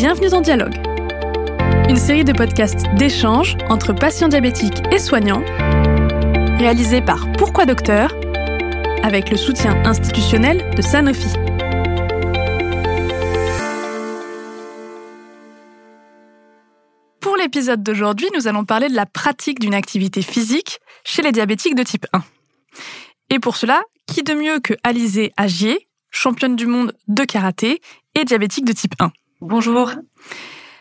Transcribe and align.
bienvenue 0.00 0.30
dans 0.30 0.40
Dialogue. 0.40 0.76
Une 1.90 1.96
série 1.98 2.24
de 2.24 2.32
podcasts 2.32 2.86
d'échange 2.96 3.58
entre 3.68 3.92
patients 3.92 4.28
diabétiques 4.28 4.80
et 4.90 4.98
soignants, 4.98 5.44
réalisée 6.56 7.02
par 7.02 7.30
Pourquoi 7.32 7.66
Docteur, 7.66 8.10
avec 9.02 9.28
le 9.28 9.36
soutien 9.36 9.76
institutionnel 9.84 10.74
de 10.74 10.80
Sanofi. 10.80 11.28
Pour 17.20 17.36
l'épisode 17.36 17.82
d'aujourd'hui, 17.82 18.28
nous 18.34 18.48
allons 18.48 18.64
parler 18.64 18.88
de 18.88 18.96
la 18.96 19.04
pratique 19.04 19.60
d'une 19.60 19.74
activité 19.74 20.22
physique 20.22 20.78
chez 21.04 21.20
les 21.20 21.30
diabétiques 21.30 21.74
de 21.74 21.82
type 21.82 22.06
1. 22.14 22.22
Et 23.28 23.38
pour 23.38 23.54
cela, 23.54 23.82
qui 24.06 24.22
de 24.22 24.32
mieux 24.32 24.60
que 24.60 24.72
Alizé 24.82 25.34
Agier, 25.36 25.90
championne 26.10 26.56
du 26.56 26.66
monde 26.66 26.96
de 27.08 27.24
karaté 27.24 27.82
et 28.18 28.24
diabétique 28.24 28.64
de 28.64 28.72
type 28.72 28.94
1. 28.98 29.12
Bonjour. 29.40 29.92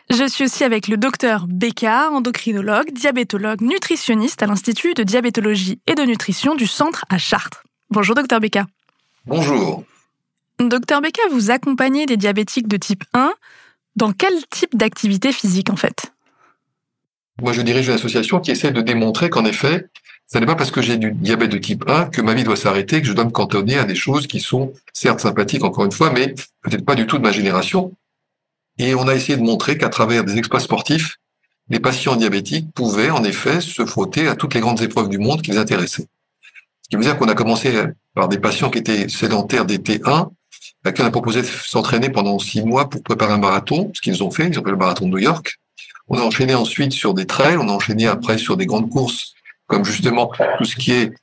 Je 0.10 0.28
suis 0.28 0.44
aussi 0.44 0.66
avec 0.66 0.90
le 0.90 0.98
docteur 0.98 1.46
Becca, 1.48 2.10
endocrinologue, 2.12 2.92
diabétologue, 2.92 3.62
nutritionniste 3.62 4.44
à 4.44 4.48
l'Institut 4.48 4.94
de 4.96 5.04
diabétologie 5.04 5.80
et 5.88 5.96
de 5.96 6.02
nutrition 6.02 6.56
du 6.56 6.68
centre 6.68 7.06
à 7.10 7.18
Chartres. 7.18 7.64
Bonjour 7.90 8.16
docteur 8.16 8.42
Becca. 8.42 8.66
Bonjour. 9.26 9.86
Docteur 10.60 11.00
Becca, 11.00 11.22
vous 11.32 11.52
accompagnez 11.52 12.06
des 12.06 12.18
diabétiques 12.18 12.68
de 12.68 12.76
type 12.76 13.06
1 13.14 13.32
dans 13.96 14.12
quel 14.12 14.34
type 14.50 14.76
d'activité 14.76 15.32
physique 15.32 15.70
en 15.70 15.78
fait? 15.78 16.12
Moi 17.42 17.54
je 17.54 17.62
dirige 17.62 17.88
une 17.88 17.94
association 17.94 18.42
qui 18.42 18.52
essaie 18.52 18.72
de 18.72 18.82
démontrer 18.82 19.30
qu'en 19.30 19.46
effet, 19.46 19.88
ce 20.28 20.38
n'est 20.38 20.46
pas 20.46 20.56
parce 20.56 20.72
que 20.72 20.82
j'ai 20.82 20.98
du 20.98 21.14
diabète 21.14 21.52
de 21.52 21.58
type 21.58 21.86
1 21.88 22.08
que 22.08 22.22
ma 22.22 22.34
vie 22.34 22.44
doit 22.44 22.58
s'arrêter, 22.58 23.02
que 23.02 23.08
je 23.08 23.14
dois 23.14 23.24
me 23.24 23.32
cantonner 23.32 23.78
à 23.78 23.86
des 23.86 23.96
choses 23.96 24.28
qui 24.28 24.42
sont 24.42 24.74
certes 24.92 25.22
sympathiques 25.22 25.64
encore 25.64 25.86
une 25.86 25.94
fois, 25.94 26.12
mais 26.12 26.36
peut-être 26.62 26.84
pas 26.84 26.96
du 26.96 27.08
tout 27.08 27.18
de 27.18 27.24
ma 27.24 27.32
génération. 27.32 27.94
Et 28.80 28.96
on 28.96 29.08
a 29.08 29.14
essayé 29.14 29.38
de 29.38 29.44
montrer 29.44 29.78
qu'à 29.78 29.90
travers 29.90 30.24
des 30.24 30.38
exploits 30.38 30.60
sportifs, 30.60 31.18
les 31.70 31.80
patients 31.80 32.16
diabétiques 32.16 32.74
pouvaient 32.74 33.12
en 33.12 33.24
effet 33.24 33.62
se 33.62 33.86
frotter 33.86 34.28
à 34.28 34.36
toutes 34.36 34.56
les 34.56 34.62
grandes 34.62 34.82
épreuves 34.82 35.10
du 35.10 35.20
monde 35.20 35.42
qui 35.42 35.52
les 35.52 35.58
intéressaient. 35.58 36.08
Ce 36.82 36.90
qui 36.90 36.96
veut 36.96 37.04
dire 37.04 37.18
qu'on 37.18 37.28
a 37.28 37.36
commencé 37.36 37.72
par 38.16 38.28
des 38.28 38.40
patients 38.40 38.72
qui 38.72 38.80
étaient 38.80 39.08
sédentaires 39.08 39.66
des 39.66 39.78
T1, 39.78 40.30
à 40.86 40.92
qui 40.92 41.02
on 41.02 41.06
a 41.06 41.12
proposé 41.12 41.42
de 41.42 41.48
s'entraîner 41.48 42.10
pendant 42.10 42.40
six 42.40 42.64
mois 42.64 42.90
pour 42.90 43.04
préparer 43.04 43.34
un 43.34 43.38
marathon, 43.38 43.92
ce 43.94 44.02
qu'ils 44.02 44.24
ont 44.24 44.32
fait, 44.32 44.48
ils 44.48 44.60
ont 44.60 44.64
fait 44.64 44.72
le 44.72 44.78
marathon 44.78 45.06
de 45.06 45.12
New 45.12 45.20
York. 45.20 45.60
On 46.08 46.18
a 46.18 46.22
enchaîné 46.22 46.56
ensuite 46.56 46.94
sur 46.94 47.14
des 47.14 47.28
trails, 47.28 47.58
on 47.58 47.70
a 47.70 47.72
enchaîné 47.72 48.08
après 48.08 48.40
sur 48.40 48.58
des 48.58 48.66
grandes 48.66 48.90
courses 48.90 49.36
comme 49.68 49.86
justement 49.86 50.32
tout 50.58 50.66
ce 50.66 50.76
qui 50.76 50.92
est 50.92 51.14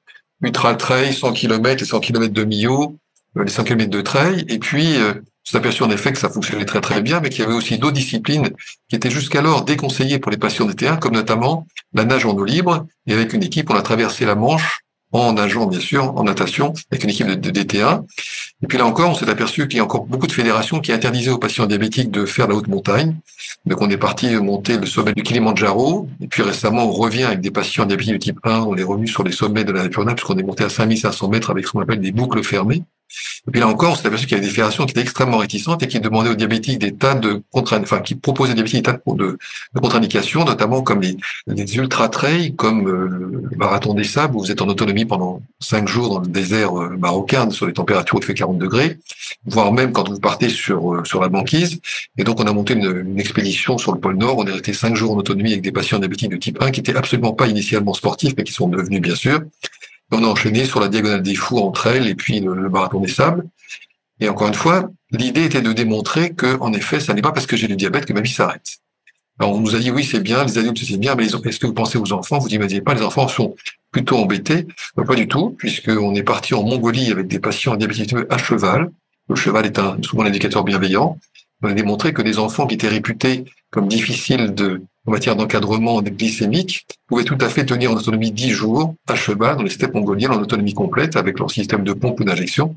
ultra 0.41 0.75
trail, 0.77 1.12
100 1.12 1.33
km 1.33 1.83
et 1.83 1.84
100 1.84 2.01
km 2.01 2.33
de 2.33 2.45
Millau, 2.45 2.97
euh, 3.37 3.45
les 3.45 3.51
100 3.51 3.65
km 3.65 3.91
de 3.91 4.01
trail. 4.01 4.45
Et 4.49 4.59
puis, 4.59 4.97
euh, 4.97 5.15
s'est 5.47 5.57
aperçu 5.57 5.83
en 5.83 5.91
effet 5.91 6.13
que 6.13 6.19
ça 6.19 6.29
fonctionnait 6.29 6.65
très 6.65 6.81
très 6.81 7.01
bien, 7.01 7.21
mais 7.21 7.31
qu'il 7.31 7.41
y 7.41 7.45
avait 7.45 7.55
aussi 7.55 7.79
d'autres 7.79 7.95
disciplines 7.95 8.51
qui 8.89 8.97
étaient 8.97 9.11
jusqu'alors 9.11 9.65
déconseillées 9.65 10.19
pour 10.19 10.31
les 10.33 10.39
patients 10.39 10.67
des 10.67 10.75
T1, 10.75 10.99
comme 10.99 11.15
notamment 11.15 11.67
la 11.95 12.05
nage 12.05 12.27
en 12.27 12.37
eau 12.37 12.45
libre. 12.45 12.87
Et 13.07 13.13
avec 13.13 13.33
une 13.33 13.43
équipe, 13.43 13.71
on 13.71 13.75
a 13.75 13.83
traversé 13.83 14.25
la 14.25 14.35
Manche 14.35 14.81
en 15.13 15.33
nageant, 15.33 15.67
bien 15.67 15.81
sûr, 15.81 16.17
en 16.17 16.25
natation, 16.25 16.75
avec 16.91 17.05
une 17.05 17.11
équipe 17.11 17.29
de, 17.29 17.35
de 17.35 17.51
DT1. 17.51 18.05
Et 18.63 18.67
puis 18.67 18.77
là 18.77 18.87
encore, 18.87 19.11
on 19.11 19.15
s'est 19.15 19.29
aperçu 19.31 19.69
qu'il 19.69 19.79
y 19.79 19.81
a 19.81 19.85
encore 19.85 20.05
beaucoup 20.05 20.27
de 20.27 20.33
fédérations 20.33 20.81
qui 20.81 20.93
interdisaient 20.93 21.31
aux 21.31 21.39
patients 21.39 21.67
diabétiques 21.67 22.11
de 22.11 22.27
faire 22.27 22.49
la 22.49 22.55
haute 22.55 22.69
montagne. 22.69 23.17
Donc 23.67 23.81
on 23.83 23.89
est 23.89 23.97
parti 23.97 24.35
monter 24.37 24.79
le 24.79 24.87
sommet 24.87 25.13
du 25.13 25.23
Kilimanjaro. 25.23 26.09
Et 26.21 26.27
puis 26.27 26.43
récemment, 26.43 26.85
on 26.85 26.93
revient 26.93 27.25
avec 27.25 27.41
des 27.41 27.51
patients 27.51 27.87
diabétiques 27.87 28.15
de 28.15 28.19
type 28.19 28.39
1. 28.43 28.61
On 28.63 28.77
est 28.77 28.83
revenu 28.83 29.07
sur 29.07 29.23
les 29.23 29.33
sommets 29.33 29.65
de 29.65 29.73
la 29.73 29.85
Napurna, 29.85 30.15
puisqu'on 30.15 30.39
est 30.39 30.43
monté 30.43 30.65
à 30.65 30.69
5500 30.69 31.29
mètres 31.29 31.51
avec 31.51 31.67
ce 31.67 31.73
qu'on 31.73 31.81
appelle 31.81 32.01
des 32.01 32.13
boucles 32.13 32.43
fermées. 32.43 32.83
Et 33.49 33.51
puis 33.51 33.61
là 33.61 33.69
encore, 33.69 33.93
on 33.93 33.95
s'est 33.95 34.07
aperçu 34.07 34.27
qu'il 34.27 34.37
y 34.37 34.39
avait 34.39 34.47
des 34.47 34.53
fédérations 34.53 34.85
qui 34.87 34.91
étaient 34.91 35.03
extrêmement 35.03 35.39
réticentes 35.39 35.83
et 35.83 35.87
qui 35.87 36.01
demandaient 36.01 36.31
aux 36.31 36.35
diabétiques 36.35 36.79
des 36.79 36.93
tas 36.93 37.15
de 37.15 37.43
contre 37.53 37.79
enfin, 37.79 38.01
qui 38.01 38.17
proposaient 38.17 38.53
aux 38.53 38.55
diabétiques 38.55 38.85
des 38.85 38.93
tas 38.93 38.99
de, 39.07 39.39
contre-indications, 39.81 40.45
notamment 40.45 40.83
comme 40.83 41.01
les, 41.01 41.17
ultra-trails, 41.77 42.55
comme 42.56 42.89
euh, 42.89 43.49
le 43.50 43.56
marathon 43.56 43.94
des 43.94 44.05
sables, 44.05 44.37
où 44.37 44.41
vous 44.41 44.50
êtes 44.50 44.62
en 44.62 44.69
autonomie 44.69 45.05
pendant 45.05 45.43
cinq 45.61 45.87
jours 45.87 46.09
dans 46.09 46.21
le 46.21 46.27
désert 46.27 46.78
euh, 46.78 46.97
marocain, 46.97 47.49
sur 47.50 47.67
les 47.67 47.72
températures 47.72 48.19
où 48.19 48.22
fait 48.22 48.34
40 48.34 48.59
degrés, 48.59 48.99
voire 49.47 49.73
même 49.73 49.93
quand 49.93 50.09
vous 50.09 50.19
partez 50.19 50.49
sur, 50.49 50.94
euh, 50.94 51.05
sur 51.05 51.21
la 51.21 51.28
banquise. 51.28 51.81
Et 52.19 52.25
donc, 52.25 52.41
on 52.41 52.47
a 52.47 52.53
monté 52.53 52.75
une, 52.75 53.05
une 53.06 53.21
expédition 53.21 53.78
sur 53.78 53.93
le 53.93 54.00
pôle 54.00 54.17
Nord. 54.17 54.38
On 54.38 54.47
est 54.47 54.53
resté 54.53 54.73
cinq 54.73 54.97
jours 54.97 55.12
en 55.12 55.17
autonomie 55.17 55.53
avec 55.53 55.62
des 55.62 55.73
patients 55.73 55.99
diabétiques 55.99 56.31
de 56.31 56.37
type 56.37 56.61
1 56.61 56.71
qui 56.73 56.81
étaient 56.81 56.97
absolument 56.97 57.33
pas 57.33 57.47
initialement 57.47 57.94
sportifs, 57.94 58.34
mais 58.37 58.44
qui 58.44 58.53
sont 58.53 58.69
devenus, 58.69 59.00
bien 59.00 59.15
sûr. 59.15 59.41
On 60.12 60.22
a 60.22 60.27
enchaîné 60.27 60.65
sur 60.65 60.81
la 60.81 60.89
diagonale 60.89 61.22
des 61.22 61.34
fous 61.34 61.59
entre 61.59 61.89
elles 61.89 62.06
et 62.06 62.15
puis 62.15 62.41
le, 62.41 62.69
marathon 62.69 63.00
des 63.00 63.09
sables. 63.09 63.44
Et 64.21 64.28
encore 64.28 64.49
une 64.49 64.55
fois, 64.55 64.89
l'idée 65.11 65.44
était 65.44 65.62
de 65.62 65.72
démontrer 65.72 66.33
que, 66.33 66.59
en 66.61 66.72
effet, 66.72 67.00
ça 67.00 67.12
n'est 67.12 67.22
pas 67.22 67.33
parce 67.33 67.47
que 67.47 67.56
j'ai 67.56 67.67
du 67.67 67.77
diabète 67.77 68.06
que 68.06 68.12
ma 68.12 68.21
vie 68.21 68.31
s'arrête. 68.31 68.78
Alors, 69.39 69.53
on 69.53 69.61
nous 69.61 69.75
a 69.75 69.78
dit, 69.78 69.91
oui, 69.91 70.05
c'est 70.05 70.21
bien, 70.21 70.44
les 70.44 70.56
adultes, 70.56 70.78
c'est 70.78 70.97
bien, 70.97 71.15
mais 71.15 71.27
est-ce 71.27 71.59
que 71.59 71.67
vous 71.67 71.75
pensez 71.75 71.99
aux 71.99 72.12
enfants? 72.12 72.39
Vous 72.39 72.49
imaginez 72.49 72.81
pas, 72.81 72.94
les 72.94 73.03
enfants 73.03 73.28
sont 73.28 73.55
plutôt 73.91 74.17
embêtés. 74.17 74.67
Mais 74.97 75.05
pas 75.05 75.15
du 75.15 75.28
tout, 75.28 75.50
puisqu'on 75.50 76.15
est 76.15 76.23
parti 76.23 76.55
en 76.55 76.62
Mongolie 76.62 77.11
avec 77.11 77.27
des 77.27 77.38
patients 77.38 77.77
diabétiques 77.77 78.15
à 78.31 78.38
cheval. 78.38 78.91
Le 79.28 79.34
cheval 79.34 79.67
est 79.67 79.78
un, 79.78 79.99
souvent 80.03 80.23
un 80.23 80.27
indicateur 80.27 80.65
bienveillant. 80.65 81.19
On 81.62 81.69
a 81.69 81.75
démontré 81.75 82.12
que 82.12 82.23
des 82.23 82.38
enfants 82.38 82.67
qui 82.67 82.77
étaient 82.77 82.88
réputés 82.88 83.44
comme 83.71 83.88
difficiles 83.88 84.55
de, 84.55 84.83
en 85.06 85.12
matière 85.12 85.37
d'encadrement 85.37 86.03
glycémique 86.03 86.87
pouvaient 87.06 87.25
tout 87.25 87.39
à 87.41 87.49
fait 87.49 87.65
tenir 87.65 87.93
en 87.93 87.94
autonomie 87.94 88.33
10 88.33 88.50
jours 88.50 88.94
à 89.06 89.15
cheval 89.15 89.56
dans 89.56 89.62
les 89.62 89.71
steppes 89.71 89.94
mongoliennes 89.94 90.33
en 90.33 90.41
autonomie 90.41 90.75
complète 90.75 91.17
avec 91.17 91.39
leur 91.39 91.50
système 91.50 91.84
de 91.84 91.93
pompe 91.93 92.21
ou 92.21 92.25
d'injection. 92.25 92.77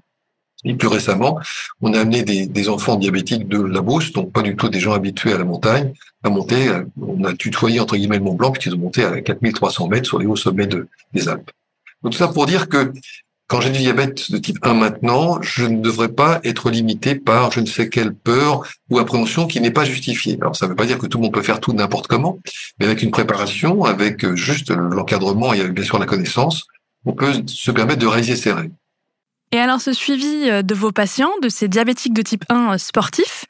Et 0.66 0.74
plus 0.74 0.90
récemment, 0.90 1.40
on 1.82 1.94
a 1.94 2.02
amené 2.02 2.24
des, 2.24 2.70
enfants 2.70 2.98
diabétiques 2.98 3.48
de 3.48 3.62
la 3.62 3.82
Beauce, 3.82 4.12
donc 4.12 4.34
pas 4.34 4.42
du 4.42 4.58
tout 4.58 4.68
des 4.68 4.82
gens 4.82 4.92
habitués 4.92 5.32
à 5.32 5.38
la 5.38 5.46
montagne, 5.46 5.94
à 6.22 6.30
monter. 6.30 6.70
On 7.02 7.24
a 7.24 7.34
tutoyé 7.34 7.80
entre 7.80 7.96
guillemets 7.96 8.18
le 8.18 8.24
Mont 8.24 8.34
Blanc 8.34 8.52
puisqu'ils 8.52 8.76
ont 8.76 8.80
monté 8.80 9.06
à 9.06 9.22
4300 9.22 9.88
mètres 9.88 10.08
sur 10.08 10.20
les 10.20 10.26
hauts 10.26 10.36
sommets 10.36 10.68
de, 10.68 10.90
des 11.14 11.30
Alpes. 11.30 11.50
Donc 12.04 12.12
tout 12.12 12.18
ça 12.18 12.28
pour 12.28 12.46
dire 12.46 12.68
que 12.68 12.92
quand 13.50 13.62
j'ai 13.62 13.72
du 13.72 13.80
diabète 13.80 14.32
de 14.32 14.38
type 14.38 14.60
1 14.62 14.76
maintenant, 14.76 15.42
je 15.42 15.66
ne 15.66 15.82
devrais 15.82 16.10
pas 16.10 16.40
être 16.44 16.70
limité 16.70 17.16
par 17.16 17.52
je 17.52 17.60
ne 17.60 17.66
sais 17.66 17.90
quelle 17.90 18.14
peur 18.14 18.62
ou 18.92 19.00
appréhension 19.00 19.48
qui 19.48 19.60
n'est 19.60 19.72
pas 19.72 19.86
justifiée. 19.86 20.38
Alors 20.40 20.56
ça 20.56 20.68
ne 20.68 20.70
veut 20.70 20.76
pas 20.76 20.86
dire 20.86 21.00
que 21.00 21.08
tout 21.08 21.18
le 21.18 21.24
monde 21.24 21.34
peut 21.34 21.42
faire 21.42 21.60
tout 21.60 21.74
n'importe 21.74 22.06
comment, 22.06 22.40
mais 22.80 22.86
avec 22.86 23.02
une 23.02 23.10
préparation, 23.10 23.86
avec 23.86 24.36
juste 24.36 24.70
l'encadrement 24.70 25.52
et 25.52 25.62
avec 25.62 25.74
bien 25.74 25.84
sûr 25.84 25.98
la 25.98 26.06
connaissance, 26.06 26.68
on 27.06 27.14
peut 27.14 27.34
se 27.48 27.72
permettre 27.72 28.00
de 28.00 28.08
réaliser 28.08 28.36
ses 28.36 28.52
règles. 28.54 28.76
Et 29.52 29.58
alors 29.58 29.82
ce 29.82 29.94
suivi 29.94 30.64
de 30.64 30.76
vos 30.76 30.92
patients, 30.92 31.34
de 31.42 31.50
ces 31.50 31.68
diabétiques 31.68 32.14
de 32.14 32.22
type 32.22 32.46
1 32.50 32.78
sportifs, 32.78 33.46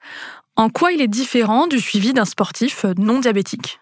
en 0.55 0.69
quoi 0.69 0.93
il 0.93 1.01
est 1.01 1.09
différent 1.09 1.67
du 1.67 1.81
suivi 1.81 2.13
d'un 2.13 2.23
sportif 2.23 2.85
non 2.97 3.19
diabétique? 3.19 3.79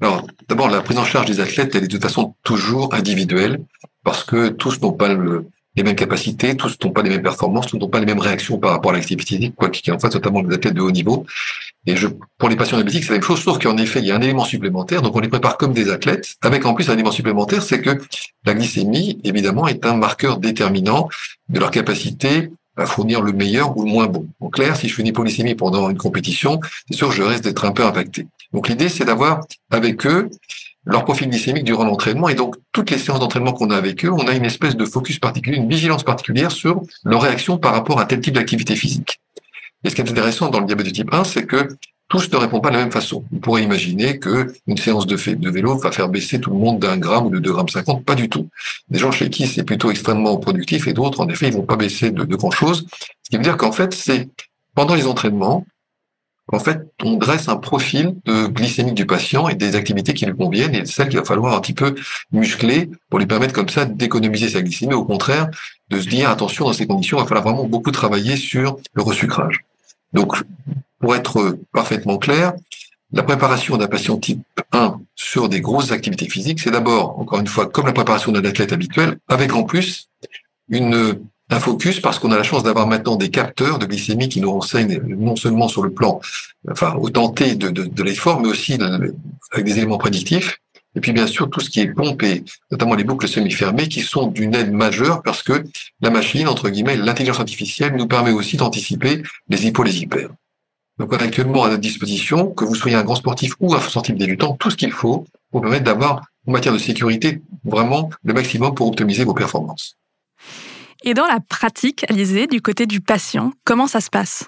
Alors, 0.00 0.26
d'abord, 0.48 0.68
la 0.68 0.80
prise 0.80 0.98
en 0.98 1.04
charge 1.04 1.26
des 1.26 1.40
athlètes, 1.40 1.74
elle 1.74 1.84
est 1.84 1.88
de 1.88 1.92
toute 1.92 2.02
façon 2.02 2.34
toujours 2.42 2.94
individuelle 2.94 3.60
parce 4.02 4.24
que 4.24 4.48
tous 4.48 4.80
n'ont 4.80 4.92
pas 4.92 5.12
le, 5.12 5.46
les 5.76 5.82
mêmes 5.82 5.96
capacités, 5.96 6.56
tous 6.56 6.78
n'ont 6.82 6.90
pas 6.90 7.02
les 7.02 7.10
mêmes 7.10 7.22
performances, 7.22 7.66
tous 7.66 7.78
n'ont 7.78 7.88
pas 7.88 8.00
les 8.00 8.06
mêmes 8.06 8.18
réactions 8.18 8.58
par 8.58 8.70
rapport 8.72 8.92
à 8.92 8.94
l'activité 8.94 9.36
physique, 9.36 9.54
quoi 9.54 9.68
qu'il 9.68 9.92
en 9.92 9.98
fasse, 9.98 10.14
notamment 10.14 10.40
les 10.42 10.54
athlètes 10.54 10.74
de 10.74 10.80
haut 10.80 10.90
niveau. 10.90 11.26
Et 11.86 11.96
je, 11.96 12.08
pour 12.38 12.48
les 12.48 12.56
patients 12.56 12.76
diabétiques, 12.76 13.04
c'est 13.04 13.10
la 13.10 13.16
même 13.16 13.22
chose, 13.22 13.40
sauf 13.42 13.58
qu'en 13.58 13.76
effet, 13.76 14.00
il 14.00 14.06
y 14.06 14.10
a 14.10 14.16
un 14.16 14.20
élément 14.20 14.44
supplémentaire, 14.44 15.02
donc 15.02 15.14
on 15.14 15.20
les 15.20 15.28
prépare 15.28 15.56
comme 15.56 15.72
des 15.72 15.90
athlètes, 15.90 16.36
avec 16.42 16.66
en 16.66 16.74
plus 16.74 16.90
un 16.90 16.94
élément 16.94 17.12
supplémentaire, 17.12 17.62
c'est 17.62 17.80
que 17.80 17.98
la 18.44 18.54
glycémie, 18.54 19.20
évidemment, 19.24 19.68
est 19.68 19.86
un 19.86 19.94
marqueur 19.94 20.38
déterminant 20.38 21.08
de 21.48 21.60
leur 21.60 21.70
capacité 21.70 22.50
à 22.76 22.86
fournir 22.86 23.20
le 23.22 23.32
meilleur 23.32 23.76
ou 23.76 23.84
le 23.84 23.90
moins 23.90 24.06
bon. 24.06 24.26
En 24.40 24.48
clair, 24.48 24.76
si 24.76 24.88
je 24.88 24.94
fais 24.94 25.02
une 25.02 25.08
hypoglycémie 25.08 25.54
pendant 25.54 25.90
une 25.90 25.98
compétition, 25.98 26.60
c'est 26.88 26.96
sûr 26.96 27.12
je 27.12 27.22
risque 27.22 27.44
d'être 27.44 27.64
un 27.64 27.72
peu 27.72 27.84
impacté. 27.84 28.26
Donc 28.52 28.68
l'idée, 28.68 28.88
c'est 28.88 29.04
d'avoir 29.04 29.42
avec 29.70 30.06
eux 30.06 30.30
leur 30.86 31.04
profil 31.04 31.28
glycémique 31.28 31.64
durant 31.64 31.84
l'entraînement. 31.84 32.28
Et 32.28 32.34
donc, 32.34 32.56
toutes 32.72 32.90
les 32.90 32.98
séances 32.98 33.20
d'entraînement 33.20 33.52
qu'on 33.52 33.70
a 33.70 33.76
avec 33.76 34.04
eux, 34.04 34.10
on 34.10 34.26
a 34.26 34.34
une 34.34 34.44
espèce 34.44 34.76
de 34.76 34.84
focus 34.84 35.18
particulier, 35.18 35.56
une 35.56 35.68
vigilance 35.68 36.04
particulière 36.04 36.50
sur 36.50 36.82
leur 37.04 37.22
réaction 37.22 37.58
par 37.58 37.72
rapport 37.72 38.00
à 38.00 38.06
tel 38.06 38.20
type 38.20 38.34
d'activité 38.34 38.76
physique. 38.76 39.20
Et 39.84 39.90
ce 39.90 39.94
qui 39.94 40.00
est 40.00 40.10
intéressant 40.10 40.48
dans 40.48 40.60
le 40.60 40.66
diabète 40.66 40.86
de 40.86 40.90
type 40.92 41.12
1, 41.12 41.24
c'est 41.24 41.44
que 41.44 41.68
tous 42.10 42.28
ne 42.30 42.36
répondent 42.36 42.62
pas 42.62 42.70
de 42.70 42.74
la 42.74 42.82
même 42.82 42.92
façon. 42.92 43.24
On 43.32 43.38
pourrait 43.38 43.62
imaginer 43.62 44.18
que 44.18 44.52
une 44.66 44.76
séance 44.76 45.06
de, 45.06 45.14
vélo 45.16 45.78
va 45.78 45.92
faire 45.92 46.08
baisser 46.08 46.40
tout 46.40 46.50
le 46.50 46.56
monde 46.56 46.80
d'un 46.80 46.98
gramme 46.98 47.26
ou 47.26 47.30
de 47.30 47.38
deux 47.38 47.52
grammes 47.52 47.68
cinquante. 47.68 48.04
Pas 48.04 48.16
du 48.16 48.28
tout. 48.28 48.48
Des 48.90 48.98
gens 48.98 49.12
chez 49.12 49.30
qui 49.30 49.46
c'est 49.46 49.62
plutôt 49.62 49.90
extrêmement 49.90 50.36
productif 50.36 50.88
et 50.88 50.92
d'autres, 50.92 51.20
en 51.20 51.28
effet, 51.28 51.48
ils 51.48 51.54
vont 51.54 51.62
pas 51.62 51.76
baisser 51.76 52.10
de, 52.10 52.24
de 52.24 52.36
grand 52.36 52.50
chose. 52.50 52.84
Ce 53.22 53.30
qui 53.30 53.36
veut 53.36 53.44
dire 53.44 53.56
qu'en 53.56 53.70
fait, 53.70 53.94
c'est 53.94 54.28
pendant 54.74 54.96
les 54.96 55.06
entraînements, 55.06 55.64
en 56.52 56.58
fait, 56.58 56.80
on 57.04 57.16
dresse 57.16 57.48
un 57.48 57.56
profil 57.56 58.16
de 58.24 58.48
glycémique 58.48 58.94
du 58.94 59.06
patient 59.06 59.48
et 59.48 59.54
des 59.54 59.76
activités 59.76 60.14
qui 60.14 60.26
lui 60.26 60.34
conviennent 60.34 60.74
et 60.74 60.84
celles 60.86 61.08
qu'il 61.08 61.18
va 61.18 61.24
falloir 61.24 61.56
un 61.56 61.60
petit 61.60 61.74
peu 61.74 61.94
muscler 62.32 62.90
pour 63.08 63.20
lui 63.20 63.26
permettre 63.26 63.54
comme 63.54 63.68
ça 63.68 63.84
d'économiser 63.84 64.48
sa 64.48 64.62
glycémie. 64.62 64.94
Au 64.94 65.04
contraire, 65.04 65.48
de 65.90 66.00
se 66.00 66.08
dire, 66.08 66.28
attention, 66.28 66.64
dans 66.64 66.72
ces 66.72 66.88
conditions, 66.88 67.18
il 67.18 67.20
va 67.20 67.26
falloir 67.26 67.44
vraiment 67.44 67.68
beaucoup 67.68 67.92
travailler 67.92 68.36
sur 68.36 68.78
le 68.94 69.02
resucrage. 69.02 69.60
Donc, 70.12 70.42
pour 71.00 71.16
être 71.16 71.58
parfaitement 71.72 72.18
clair, 72.18 72.52
la 73.12 73.24
préparation 73.24 73.76
d'un 73.76 73.88
patient 73.88 74.16
type 74.18 74.42
1 74.72 75.00
sur 75.16 75.48
des 75.48 75.60
grosses 75.60 75.90
activités 75.90 76.28
physiques, 76.28 76.60
c'est 76.60 76.70
d'abord, 76.70 77.18
encore 77.18 77.40
une 77.40 77.48
fois, 77.48 77.66
comme 77.66 77.86
la 77.86 77.92
préparation 77.92 78.30
d'un 78.30 78.44
athlète 78.44 78.72
habituel, 78.72 79.18
avec 79.28 79.52
en 79.54 79.64
plus 79.64 80.08
une 80.68 81.18
un 81.50 81.58
focus 81.58 82.00
parce 82.00 82.18
qu'on 82.18 82.30
a 82.30 82.36
la 82.36 82.42
chance 82.44 82.62
d'avoir 82.62 82.86
maintenant 82.86 83.16
des 83.16 83.28
capteurs 83.28 83.78
de 83.78 83.86
glycémie 83.86 84.28
qui 84.28 84.40
nous 84.40 84.52
renseignent 84.52 85.00
non 85.04 85.36
seulement 85.36 85.68
sur 85.68 85.82
le 85.82 85.90
plan, 85.90 86.20
enfin, 86.70 86.94
au 86.94 87.10
de, 87.10 87.54
de, 87.54 87.84
de 87.84 88.02
l'effort, 88.02 88.40
mais 88.40 88.48
aussi 88.48 88.78
avec 89.50 89.64
des 89.64 89.78
éléments 89.78 89.98
prédictifs. 89.98 90.58
Et 90.96 91.00
puis 91.00 91.12
bien 91.12 91.26
sûr 91.26 91.48
tout 91.50 91.60
ce 91.60 91.70
qui 91.70 91.80
est 91.80 91.92
pompe 91.92 92.22
et 92.24 92.44
notamment 92.70 92.94
les 92.94 93.04
boucles 93.04 93.28
semi-fermées 93.28 93.88
qui 93.88 94.00
sont 94.00 94.26
d'une 94.26 94.54
aide 94.56 94.72
majeure 94.72 95.22
parce 95.22 95.42
que 95.42 95.64
la 96.00 96.10
machine, 96.10 96.48
entre 96.48 96.68
guillemets, 96.68 96.96
l'intelligence 96.96 97.38
artificielle 97.38 97.94
nous 97.94 98.08
permet 98.08 98.32
aussi 98.32 98.56
d'anticiper 98.56 99.22
les 99.48 99.66
hypo, 99.66 99.84
les 99.84 100.02
hyper. 100.02 100.30
Donc 101.00 101.14
on 101.14 101.16
a 101.16 101.22
actuellement 101.22 101.64
à 101.64 101.70
notre 101.70 101.80
disposition, 101.80 102.50
que 102.50 102.62
vous 102.66 102.74
soyez 102.74 102.94
un 102.94 103.02
grand 103.02 103.14
sportif 103.14 103.54
ou 103.58 103.74
un 103.74 103.80
sportif 103.80 104.14
débutant, 104.14 104.54
tout 104.60 104.70
ce 104.70 104.76
qu'il 104.76 104.92
faut 104.92 105.24
pour 105.50 105.62
permettre 105.62 105.84
d'avoir, 105.84 106.20
en 106.46 106.52
matière 106.52 106.74
de 106.74 106.78
sécurité, 106.78 107.40
vraiment 107.64 108.10
le 108.22 108.34
maximum 108.34 108.74
pour 108.74 108.88
optimiser 108.88 109.24
vos 109.24 109.32
performances. 109.32 109.96
Et 111.02 111.14
dans 111.14 111.26
la 111.26 111.40
pratique, 111.40 112.04
Alizé, 112.10 112.46
du 112.46 112.60
côté 112.60 112.84
du 112.84 113.00
patient, 113.00 113.52
comment 113.64 113.86
ça 113.86 114.02
se 114.02 114.10
passe? 114.10 114.44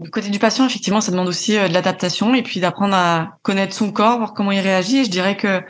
Du 0.00 0.08
côté 0.10 0.30
du 0.30 0.38
patient, 0.38 0.64
effectivement, 0.64 1.02
ça 1.02 1.10
demande 1.10 1.28
aussi 1.28 1.58
euh, 1.58 1.68
de 1.68 1.74
l'adaptation 1.74 2.34
et 2.34 2.42
puis 2.42 2.58
d'apprendre 2.60 2.94
à 2.94 3.38
connaître 3.42 3.74
son 3.74 3.92
corps, 3.92 4.16
voir 4.16 4.32
comment 4.32 4.52
il 4.52 4.60
réagit. 4.60 4.98
Et 4.98 5.04
je 5.04 5.10
dirais 5.10 5.36
que, 5.36 5.60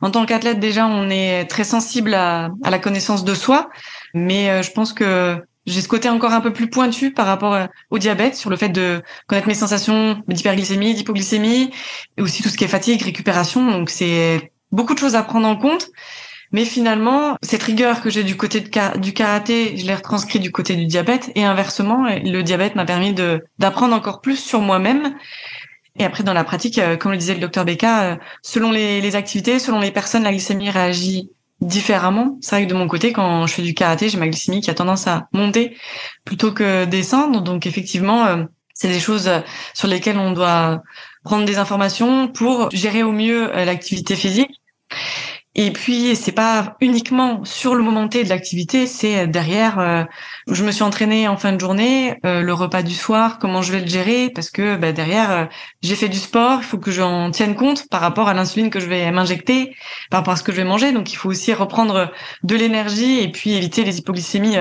en 0.00 0.10
tant 0.10 0.26
qu'athlète, 0.26 0.58
déjà, 0.58 0.88
on 0.88 1.08
est 1.08 1.44
très 1.46 1.64
sensible 1.64 2.14
à, 2.14 2.50
la 2.68 2.78
connaissance 2.80 3.22
de 3.22 3.34
soi, 3.34 3.70
mais 4.12 4.50
euh, 4.50 4.62
je 4.62 4.72
pense 4.72 4.92
que 4.92 5.40
j'ai 5.66 5.80
ce 5.80 5.88
côté 5.88 6.08
encore 6.08 6.32
un 6.32 6.40
peu 6.40 6.52
plus 6.52 6.68
pointu 6.68 7.12
par 7.12 7.26
rapport 7.26 7.54
euh, 7.54 7.66
au 7.90 7.98
diabète, 7.98 8.34
sur 8.34 8.50
le 8.50 8.56
fait 8.56 8.68
de 8.68 9.02
connaître 9.26 9.48
mes 9.48 9.54
sensations 9.54 10.22
d'hyperglycémie, 10.26 10.94
d'hypoglycémie, 10.94 11.70
et 12.16 12.22
aussi 12.22 12.42
tout 12.42 12.48
ce 12.48 12.56
qui 12.56 12.64
est 12.64 12.68
fatigue, 12.68 13.02
récupération. 13.02 13.70
Donc, 13.70 13.90
c'est 13.90 14.52
beaucoup 14.72 14.94
de 14.94 14.98
choses 14.98 15.14
à 15.14 15.22
prendre 15.22 15.46
en 15.46 15.56
compte. 15.56 15.88
Mais 16.50 16.64
finalement, 16.66 17.36
cette 17.42 17.62
rigueur 17.62 18.02
que 18.02 18.10
j'ai 18.10 18.24
du 18.24 18.36
côté 18.36 18.60
du 18.60 19.12
karaté, 19.14 19.76
je 19.76 19.86
l'ai 19.86 19.94
retranscrit 19.94 20.38
du 20.38 20.52
côté 20.52 20.76
du 20.76 20.84
diabète. 20.84 21.30
Et 21.34 21.44
inversement, 21.44 22.04
le 22.22 22.42
diabète 22.42 22.74
m'a 22.74 22.84
permis 22.84 23.14
d'apprendre 23.58 23.94
encore 23.94 24.20
plus 24.20 24.36
sur 24.36 24.60
moi-même. 24.60 25.14
Et 25.98 26.04
après, 26.04 26.24
dans 26.24 26.34
la 26.34 26.44
pratique, 26.44 26.78
euh, 26.78 26.96
comme 26.96 27.12
le 27.12 27.18
disait 27.18 27.34
le 27.34 27.40
docteur 27.40 27.64
Becca, 27.64 28.02
euh, 28.02 28.16
selon 28.42 28.70
les 28.70 29.16
activités, 29.16 29.58
selon 29.58 29.80
les 29.80 29.90
personnes, 29.90 30.24
la 30.24 30.30
glycémie 30.30 30.70
réagit 30.70 31.30
différemment. 31.62 32.38
C'est 32.40 32.56
vrai 32.56 32.66
que 32.66 32.70
de 32.70 32.76
mon 32.76 32.88
côté, 32.88 33.12
quand 33.12 33.46
je 33.46 33.54
fais 33.54 33.62
du 33.62 33.72
karaté, 33.72 34.08
j'ai 34.08 34.18
ma 34.18 34.28
glycémie 34.28 34.60
qui 34.60 34.70
a 34.70 34.74
tendance 34.74 35.06
à 35.06 35.28
monter 35.32 35.76
plutôt 36.24 36.52
que 36.52 36.84
descendre. 36.84 37.40
Donc 37.40 37.66
effectivement, 37.66 38.26
euh, 38.26 38.44
c'est 38.74 38.88
des 38.88 39.00
choses 39.00 39.30
sur 39.72 39.88
lesquelles 39.88 40.18
on 40.18 40.32
doit 40.32 40.82
prendre 41.24 41.44
des 41.44 41.58
informations 41.58 42.28
pour 42.28 42.68
gérer 42.72 43.02
au 43.02 43.12
mieux 43.12 43.46
l'activité 43.52 44.16
physique. 44.16 44.60
Et 45.54 45.70
puis 45.70 46.16
c'est 46.16 46.32
pas 46.32 46.76
uniquement 46.80 47.44
sur 47.44 47.74
le 47.74 47.82
moment 47.82 48.08
T 48.08 48.24
de 48.24 48.28
l'activité, 48.30 48.86
c'est 48.86 49.26
derrière. 49.26 49.78
Euh, 49.78 50.04
je 50.46 50.64
me 50.64 50.70
suis 50.70 50.82
entraînée 50.82 51.28
en 51.28 51.36
fin 51.36 51.52
de 51.52 51.60
journée, 51.60 52.18
euh, 52.24 52.40
le 52.40 52.54
repas 52.54 52.82
du 52.82 52.94
soir, 52.94 53.38
comment 53.38 53.60
je 53.60 53.70
vais 53.70 53.80
le 53.80 53.86
gérer, 53.86 54.30
parce 54.30 54.50
que 54.50 54.76
bah, 54.76 54.92
derrière 54.92 55.30
euh, 55.30 55.44
j'ai 55.82 55.94
fait 55.94 56.08
du 56.08 56.18
sport, 56.18 56.60
il 56.62 56.64
faut 56.64 56.78
que 56.78 56.90
j'en 56.90 57.30
tienne 57.30 57.54
compte 57.54 57.86
par 57.90 58.00
rapport 58.00 58.28
à 58.28 58.34
l'insuline 58.34 58.70
que 58.70 58.80
je 58.80 58.86
vais 58.86 59.10
m'injecter, 59.10 59.76
par 60.10 60.20
rapport 60.20 60.32
à 60.32 60.36
ce 60.36 60.42
que 60.42 60.52
je 60.52 60.56
vais 60.56 60.64
manger. 60.64 60.92
Donc 60.92 61.12
il 61.12 61.16
faut 61.16 61.28
aussi 61.28 61.52
reprendre 61.52 62.10
de 62.42 62.56
l'énergie 62.56 63.20
et 63.20 63.30
puis 63.30 63.52
éviter 63.52 63.84
les 63.84 63.98
hypoglycémies 63.98 64.56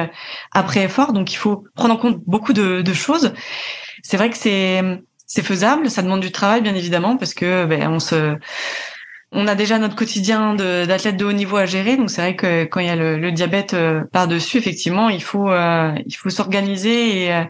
après 0.51 0.83
effort. 0.83 1.13
Donc 1.13 1.31
il 1.31 1.37
faut 1.37 1.63
prendre 1.73 1.93
en 1.93 1.97
compte 1.97 2.19
beaucoup 2.27 2.51
de, 2.51 2.81
de 2.81 2.93
choses. 2.93 3.33
C'est 4.03 4.17
vrai 4.17 4.29
que 4.29 4.37
c'est 4.37 4.81
c'est 5.25 5.43
faisable, 5.43 5.89
ça 5.89 6.01
demande 6.01 6.19
du 6.19 6.33
travail 6.33 6.61
bien 6.61 6.75
évidemment 6.75 7.15
parce 7.15 7.33
que 7.33 7.65
ben, 7.65 7.89
on 7.89 7.99
se 7.99 8.35
on 9.31 9.47
a 9.47 9.55
déjà 9.55 9.79
notre 9.79 9.95
quotidien 9.95 10.55
d'athlète 10.55 11.15
de, 11.15 11.25
haut 11.25 11.31
niveau 11.31 11.57
à 11.57 11.65
gérer, 11.65 11.95
donc 11.95 12.09
c'est 12.09 12.21
vrai 12.21 12.35
que 12.35 12.65
quand 12.65 12.81
il 12.81 12.87
y 12.87 12.89
a 12.89 12.95
le, 12.95 13.31
diabète 13.31 13.73
euh, 13.73 14.03
par-dessus, 14.11 14.57
effectivement, 14.57 15.09
il 15.09 15.23
faut 15.23 15.49
euh, 15.49 15.93
il 16.05 16.13
faut 16.13 16.29
s'organiser 16.29 17.31
euh, 17.33 17.43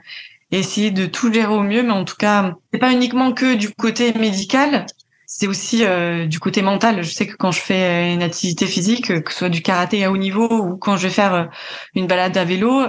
et, 0.52 0.60
essayer 0.60 0.92
de 0.92 1.08
tout 1.08 1.34
gérer 1.34 1.52
au 1.52 1.64
mieux. 1.64 1.82
Mais 1.82 1.92
en 1.92 2.06
tout 2.06 2.18
cas, 2.18 2.56
c'est 2.72 2.80
pas 2.80 2.92
uniquement 2.92 3.32
que 3.32 3.56
du 3.56 3.72
côté 3.72 4.14
médical, 4.14 4.86
c'est 5.34 5.48
aussi 5.48 5.84
du 6.28 6.40
côté 6.40 6.62
mental. 6.62 7.04
Je 7.04 7.10
sais 7.10 7.26
que 7.26 7.36
quand 7.36 7.52
je 7.52 7.62
fais 7.62 8.14
une 8.14 8.22
activité 8.22 8.68
physique, 8.68 9.24
que 9.24 9.32
ce 9.32 9.40
soit 9.40 9.50
du 9.50 9.62
karaté 9.62 10.04
à 10.04 10.12
haut 10.12 10.18
niveau 10.18 10.48
ou 10.52 10.78
quand 10.78 10.98
je 10.98 11.04
vais 11.04 11.14
faire 11.14 11.50
une 11.96 12.06
balade 12.06 12.38
à 12.38 12.44
vélo, 12.44 12.84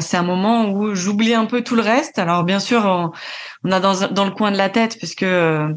c'est 0.00 0.16
un 0.16 0.22
moment 0.22 0.70
où 0.70 0.94
j'oublie 0.94 1.34
un 1.34 1.46
peu 1.46 1.62
tout 1.62 1.76
le 1.76 1.82
reste. 1.82 2.18
Alors 2.18 2.44
bien 2.44 2.60
sûr, 2.60 3.10
on 3.64 3.72
a 3.72 3.80
dans, 3.80 4.24
le 4.24 4.30
coin 4.30 4.52
de 4.52 4.56
la 4.56 4.68
tête 4.68 4.98
parce 5.00 5.14
que 5.14 5.24
euh, 5.26 5.68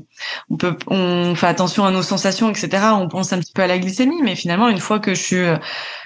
on 0.49 0.57
peut 0.57 0.77
on 0.87 1.33
fait 1.35 1.47
attention 1.47 1.83
à 1.85 1.91
nos 1.91 2.03
sensations 2.03 2.49
etc 2.49 2.89
on 2.93 3.07
pense 3.07 3.33
un 3.33 3.39
petit 3.39 3.53
peu 3.53 3.63
à 3.63 3.67
la 3.67 3.79
glycémie 3.79 4.21
mais 4.21 4.35
finalement 4.35 4.69
une 4.69 4.79
fois 4.79 4.99
que 4.99 5.15
je 5.15 5.21
suis 5.21 5.37
euh, 5.37 5.57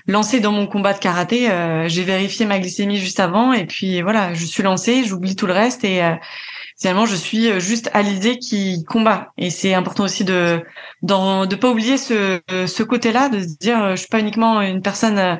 lancée 0.07 0.39
dans 0.39 0.51
mon 0.51 0.67
combat 0.67 0.93
de 0.93 0.99
karaté 0.99 1.51
euh, 1.51 1.87
j'ai 1.89 2.03
vérifié 2.03 2.45
ma 2.45 2.59
glycémie 2.59 2.97
juste 2.97 3.19
avant 3.19 3.51
et 3.51 3.65
puis 3.65 4.01
voilà 4.01 4.33
je 4.33 4.45
suis 4.45 4.63
lancée 4.63 5.03
j'oublie 5.03 5.35
tout 5.35 5.47
le 5.47 5.53
reste 5.53 5.83
et 5.83 6.01
finalement 6.79 7.05
je 7.05 7.15
suis 7.15 7.59
juste 7.59 7.89
Alizée 7.93 8.37
qui 8.37 8.83
combat. 8.85 9.31
Et 9.37 9.49
c'est 9.49 9.73
important 9.73 10.03
aussi 10.03 10.23
de 10.23 10.63
dans, 11.01 11.45
de 11.45 11.55
pas 11.55 11.69
oublier 11.69 11.97
ce 11.97 12.41
ce 12.49 12.83
côté 12.83 13.11
là 13.11 13.29
de 13.29 13.41
se 13.41 13.57
dire 13.57 13.91
je 13.91 14.01
suis 14.01 14.09
pas 14.09 14.19
uniquement 14.19 14.61
une 14.61 14.81
personne 14.81 15.39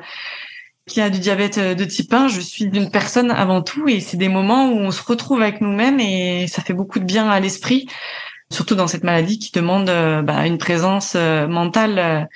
qui 0.86 1.00
a 1.00 1.10
du 1.10 1.18
diabète 1.18 1.58
de 1.58 1.84
type 1.84 2.12
1, 2.12 2.28
je 2.28 2.40
suis 2.40 2.64
une 2.64 2.90
personne 2.90 3.30
avant 3.30 3.62
tout. 3.62 3.88
Et 3.88 4.00
c'est 4.00 4.16
des 4.16 4.28
moments 4.28 4.68
où 4.68 4.76
on 4.76 4.90
se 4.90 5.02
retrouve 5.02 5.42
avec 5.42 5.60
nous-mêmes 5.60 6.00
et 6.00 6.46
ça 6.46 6.62
fait 6.62 6.74
beaucoup 6.74 7.00
de 7.00 7.04
bien 7.04 7.28
à 7.28 7.40
l'esprit, 7.40 7.86
surtout 8.50 8.76
dans 8.76 8.86
cette 8.86 9.04
maladie 9.04 9.38
qui 9.38 9.50
demande 9.52 9.88
euh, 9.88 10.22
bah, 10.22 10.46
une 10.46 10.58
présence 10.58 11.14
euh, 11.16 11.48
mentale 11.48 12.28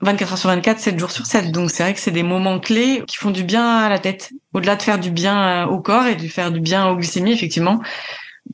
24 0.00 0.28
euh, 0.28 0.32
heures 0.32 0.38
sur 0.38 0.48
24, 0.50 0.78
7 0.78 0.98
jours 0.98 1.10
sur 1.10 1.26
7. 1.26 1.52
Donc 1.52 1.70
c'est 1.70 1.82
vrai 1.82 1.94
que 1.94 2.00
c'est 2.00 2.10
des 2.10 2.22
moments 2.22 2.58
clés 2.58 3.02
qui 3.06 3.16
font 3.16 3.30
du 3.30 3.44
bien 3.44 3.78
à 3.78 3.88
la 3.88 3.98
tête. 3.98 4.30
Au-delà 4.52 4.76
de 4.76 4.82
faire 4.82 4.98
du 4.98 5.10
bien 5.10 5.66
au 5.66 5.80
corps 5.80 6.06
et 6.06 6.16
de 6.16 6.26
faire 6.28 6.50
du 6.50 6.60
bien 6.60 6.88
aux 6.88 6.96
glycémies, 6.96 7.32
effectivement, 7.32 7.80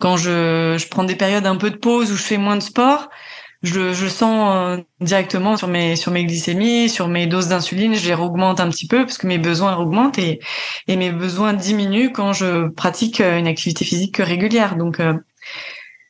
quand 0.00 0.16
je, 0.16 0.76
je 0.78 0.88
prends 0.88 1.04
des 1.04 1.16
périodes 1.16 1.46
un 1.46 1.56
peu 1.56 1.70
de 1.70 1.76
pause 1.76 2.12
où 2.12 2.16
je 2.16 2.22
fais 2.22 2.38
moins 2.38 2.56
de 2.56 2.62
sport, 2.62 3.08
je, 3.62 3.93
je 3.93 4.06
sens 4.06 4.78
euh, 4.78 4.82
directement 5.00 5.56
sur 5.56 5.69
mes 5.69 5.96
sur 5.96 6.12
mes 6.12 6.25
glycémies, 6.25 6.88
sur 6.88 7.08
mes 7.08 7.26
doses 7.26 7.48
d'insuline, 7.48 7.94
je 7.94 8.06
les 8.08 8.14
augmente 8.14 8.60
un 8.60 8.69
petit 8.69 8.87
peu 8.87 9.04
parce 9.04 9.19
que 9.19 9.26
mes 9.26 9.38
besoins 9.38 9.76
augmentent 9.76 10.19
et 10.19 10.40
et 10.88 10.96
mes 10.96 11.10
besoins 11.10 11.52
diminuent 11.52 12.12
quand 12.12 12.32
je 12.32 12.69
pratique 12.69 13.20
euh, 13.20 13.38
une 13.38 13.46
activité 13.46 13.84
physique 13.84 14.19
régulière. 14.19 14.76
Donc 14.76 15.00
euh, 15.00 15.14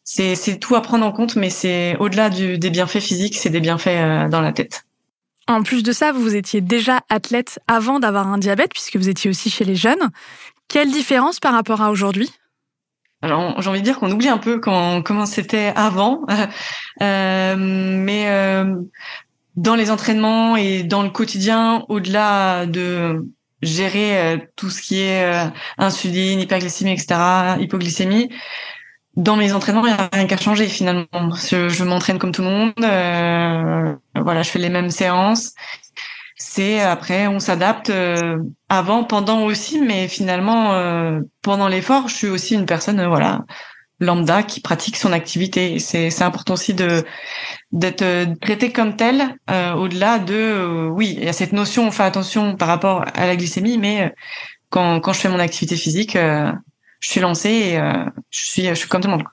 c'est 0.04 0.58
tout 0.60 0.76
à 0.76 0.82
prendre 0.82 1.04
en 1.04 1.12
compte, 1.12 1.36
mais 1.36 1.50
c'est 1.50 1.96
au-delà 1.98 2.30
des 2.30 2.70
bienfaits 2.70 3.00
physiques, 3.00 3.36
c'est 3.36 3.50
des 3.50 3.60
bienfaits 3.60 4.30
dans 4.30 4.40
la 4.40 4.52
tête. 4.52 4.85
En 5.48 5.62
plus 5.62 5.82
de 5.82 5.92
ça, 5.92 6.12
vous 6.12 6.34
étiez 6.34 6.60
déjà 6.60 7.00
athlète 7.08 7.60
avant 7.68 8.00
d'avoir 8.00 8.26
un 8.26 8.38
diabète, 8.38 8.72
puisque 8.72 8.96
vous 8.96 9.08
étiez 9.08 9.30
aussi 9.30 9.48
chez 9.50 9.64
les 9.64 9.76
jeunes. 9.76 10.10
Quelle 10.68 10.90
différence 10.90 11.38
par 11.38 11.52
rapport 11.52 11.82
à 11.82 11.90
aujourd'hui? 11.90 12.30
Alors 13.22 13.60
j'ai 13.62 13.70
envie 13.70 13.80
de 13.80 13.84
dire 13.84 13.98
qu'on 13.98 14.10
oublie 14.10 14.28
un 14.28 14.38
peu 14.38 14.58
quand, 14.60 15.02
comment 15.02 15.26
c'était 15.26 15.72
avant, 15.74 16.26
euh, 17.02 17.56
mais 17.56 18.28
euh, 18.28 18.74
dans 19.56 19.74
les 19.74 19.90
entraînements 19.90 20.56
et 20.56 20.82
dans 20.82 21.02
le 21.02 21.10
quotidien, 21.10 21.84
au-delà 21.88 22.66
de 22.66 23.24
gérer 23.62 24.18
euh, 24.18 24.38
tout 24.54 24.70
ce 24.70 24.82
qui 24.82 25.00
est 25.00 25.24
euh, 25.24 25.48
insuline, 25.78 26.40
hyperglycémie, 26.40 26.92
etc., 26.92 27.56
hypoglycémie, 27.58 28.28
dans 29.16 29.36
mes 29.36 29.52
entraînements, 29.52 29.86
il 29.86 29.94
n'y 29.94 29.98
a 29.98 30.08
rien 30.12 30.26
qu'à 30.26 30.36
changer 30.36 30.68
finalement. 30.68 31.06
Je, 31.12 31.84
m'entraîne 31.84 32.18
comme 32.18 32.32
tout 32.32 32.42
le 32.42 32.48
monde, 32.48 32.72
euh, 32.82 33.94
voilà, 34.14 34.42
je 34.42 34.50
fais 34.50 34.58
les 34.58 34.68
mêmes 34.68 34.90
séances 34.90 35.54
c'est 36.36 36.80
après 36.80 37.26
on 37.26 37.40
s'adapte 37.40 37.90
euh, 37.90 38.38
avant, 38.68 39.04
pendant 39.04 39.44
aussi, 39.44 39.80
mais 39.80 40.06
finalement 40.08 40.74
euh, 40.74 41.20
pendant 41.42 41.68
l'effort, 41.68 42.08
je 42.08 42.14
suis 42.14 42.28
aussi 42.28 42.54
une 42.54 42.66
personne 42.66 43.00
euh, 43.00 43.08
voilà 43.08 43.44
lambda 43.98 44.42
qui 44.42 44.60
pratique 44.60 44.96
son 44.98 45.10
activité. 45.12 45.78
C'est 45.78 46.22
important 46.22 46.52
aussi 46.52 46.74
de 46.74 47.02
d'être 47.72 48.04
traité 48.40 48.70
comme 48.70 48.94
tel 48.94 49.36
au-delà 49.48 50.18
de 50.18 50.86
oui 50.92 51.14
il 51.16 51.24
y 51.24 51.28
a 51.28 51.32
cette 51.32 51.54
notion 51.54 51.86
on 51.88 51.90
fait 51.90 52.02
attention 52.02 52.56
par 52.56 52.68
rapport 52.68 53.06
à 53.14 53.26
la 53.26 53.36
glycémie, 53.36 53.78
mais 53.78 54.14
quand 54.68 55.00
quand 55.00 55.14
je 55.14 55.20
fais 55.20 55.30
mon 55.30 55.38
activité 55.38 55.76
physique, 55.76 56.18
je 57.00 57.10
suis 57.10 57.20
lancée 57.20 57.50
et 57.50 57.78
je 58.30 58.46
suis 58.46 58.66
je 58.66 58.74
suis 58.74 58.88
comme 58.88 59.00
tout 59.00 59.08
le 59.08 59.16
monde. 59.16 59.26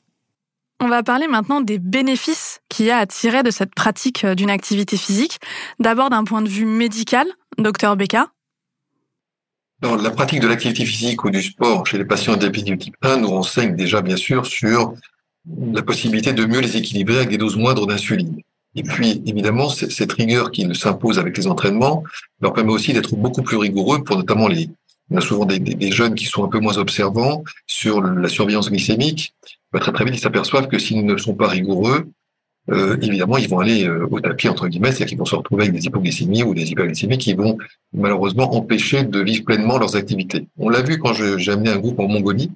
On 0.86 0.90
va 0.90 1.02
parler 1.02 1.30
maintenant 1.30 1.62
des 1.62 1.80
bénéfices 1.80 2.60
qu'il 2.68 2.88
y 2.88 2.92
a 2.92 2.98
à 2.98 3.06
tirer 3.06 3.42
de 3.42 3.52
cette 3.52 3.74
pratique 3.74 4.26
euh, 4.26 4.36
d'une 4.36 4.50
activité 4.50 4.98
physique. 4.98 5.40
D'abord 5.80 6.10
d'un 6.10 6.26
point 6.26 6.42
de 6.42 6.50
vue 6.50 6.66
médical, 6.66 7.26
docteur 7.58 7.96
Becca. 7.96 8.28
la 9.82 10.12
pratique 10.12 10.42
de 10.42 10.48
l'activité 10.48 10.84
physique 10.84 11.24
ou 11.24 11.30
du 11.30 11.42
sport 11.42 11.88
chez 11.88 11.98
les 11.98 12.04
patients 12.04 12.36
diabétiques 12.36 12.80
type 12.80 12.98
1 13.02 13.16
nous 13.18 13.30
renseigne 13.30 13.78
déjà 13.78 14.02
bien 14.02 14.18
sûr 14.18 14.46
sur 14.46 14.94
la 15.58 15.84
possibilité 15.84 16.34
de 16.34 16.44
mieux 16.46 16.60
les 16.60 16.76
équilibrer 16.76 17.16
avec 17.16 17.30
des 17.30 17.38
doses 17.38 17.56
moindres 17.56 17.88
d'insuline. 17.88 18.42
Et 18.76 18.84
puis, 18.84 19.22
évidemment, 19.26 19.70
cette 19.70 20.12
rigueur 20.12 20.52
qui 20.52 20.68
s'impose 20.76 21.18
avec 21.18 21.38
les 21.38 21.48
entraînements 21.48 22.04
leur 22.42 22.52
permet 22.52 22.74
aussi 22.74 22.92
d'être 22.92 23.16
beaucoup 23.16 23.44
plus 23.44 23.56
rigoureux 23.56 24.04
pour 24.04 24.18
notamment 24.18 24.50
les, 24.50 24.70
on 25.14 25.18
a 25.18 25.22
souvent 25.22 25.46
des, 25.46 25.92
jeunes 25.92 26.16
qui 26.16 26.26
sont 26.26 26.44
un 26.44 26.48
peu 26.48 26.60
moins 26.60 26.78
observants 26.78 27.44
sur 27.68 28.02
la 28.02 28.28
surveillance 28.28 28.70
glycémique. 28.70 29.36
Très 29.80 29.92
très 29.92 30.06
vite, 30.06 30.16
ils 30.16 30.20
s'aperçoivent 30.20 30.68
que 30.68 30.80
s'ils 30.80 31.06
ne 31.06 31.18
sont 31.18 31.36
pas 31.36 31.48
rigoureux, 31.48 32.08
euh, 32.72 32.98
évidemment, 33.02 33.38
ils 33.38 33.50
vont 33.50 33.60
aller 33.60 33.86
euh, 33.86 34.08
au 34.10 34.20
tapis, 34.20 34.48
entre 34.48 34.68
guillemets, 34.68 34.90
c'est-à-dire 34.90 35.08
qu'ils 35.08 35.18
vont 35.18 35.26
se 35.26 35.36
retrouver 35.36 35.64
avec 35.64 35.76
des 35.76 35.86
hypoglycémies 35.86 36.44
ou 36.44 36.54
des 36.54 36.72
hyperglycémies 36.72 37.18
qui 37.18 37.34
vont 37.34 37.58
malheureusement 37.92 38.56
empêcher 38.56 39.04
de 39.04 39.20
vivre 39.20 39.44
pleinement 39.44 39.78
leurs 39.78 39.96
activités. 39.96 40.48
On 40.58 40.70
l'a 40.70 40.82
vu 40.82 40.98
quand 40.98 41.14
j'ai 41.14 41.52
amené 41.52 41.70
un 41.70 41.78
groupe 41.78 42.00
en 42.00 42.08
Mongolie, 42.08 42.52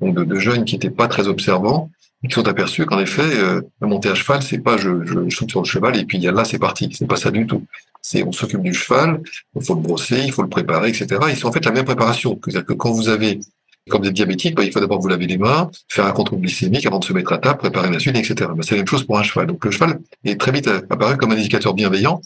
donc 0.00 0.14
de 0.14 0.36
jeunes 0.36 0.64
qui 0.64 0.74
n'étaient 0.74 0.90
pas 0.90 1.08
très 1.08 1.26
observants, 1.26 1.90
qui 2.24 2.34
sont 2.34 2.48
aperçus 2.48 2.86
qu'en 2.86 2.98
effet, 2.98 3.22
euh, 3.22 3.60
la 3.80 3.86
montée 3.86 4.08
à 4.08 4.14
cheval, 4.14 4.42
c'est 4.42 4.58
pas 4.58 4.76
je, 4.76 5.04
je, 5.04 5.34
saute 5.34 5.50
sur 5.50 5.60
le 5.60 5.66
cheval 5.66 5.96
et 5.98 6.04
puis 6.04 6.18
là 6.18 6.44
c'est 6.44 6.58
parti. 6.58 6.90
C'est 6.92 7.06
pas 7.06 7.16
ça 7.16 7.30
du 7.30 7.46
tout. 7.46 7.64
C'est 8.00 8.22
on 8.22 8.32
s'occupe 8.32 8.62
du 8.62 8.74
cheval, 8.74 9.20
il 9.54 9.64
faut 9.64 9.74
le 9.74 9.80
brosser, 9.80 10.22
il 10.24 10.32
faut 10.32 10.42
le 10.42 10.48
préparer, 10.48 10.88
etc. 10.88 11.06
Et 11.30 11.34
c'est 11.34 11.44
en 11.44 11.52
fait 11.52 11.64
la 11.64 11.72
même 11.72 11.84
préparation. 11.84 12.38
C'est-à-dire 12.44 12.66
que 12.66 12.72
quand 12.72 12.92
vous 12.92 13.08
avez 13.08 13.40
comme 13.88 14.02
des 14.02 14.10
diabétiques, 14.10 14.56
bah, 14.56 14.64
il 14.64 14.72
faut 14.72 14.80
d'abord 14.80 15.00
vous 15.00 15.08
laver 15.08 15.26
les 15.26 15.38
mains, 15.38 15.70
faire 15.88 16.06
un 16.06 16.12
contrôle 16.12 16.40
glycémique 16.40 16.86
avant 16.86 16.98
de 16.98 17.04
se 17.04 17.12
mettre 17.12 17.32
à 17.32 17.38
table, 17.38 17.58
préparer 17.58 17.90
la 17.90 18.00
suite, 18.00 18.16
etc. 18.16 18.34
Bah, 18.54 18.62
c'est 18.62 18.72
la 18.72 18.78
même 18.78 18.88
chose 18.88 19.04
pour 19.04 19.18
un 19.18 19.22
cheval. 19.22 19.46
Donc 19.46 19.64
le 19.64 19.70
cheval 19.70 20.00
est 20.24 20.40
très 20.40 20.50
vite 20.50 20.68
apparu 20.68 21.16
comme 21.16 21.32
un 21.32 21.36
indicateur 21.36 21.74
bienveillant. 21.74 22.20